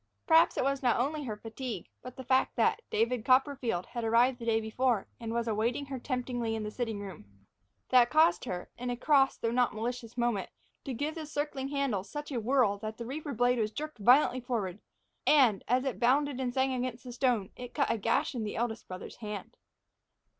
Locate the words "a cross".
8.89-9.37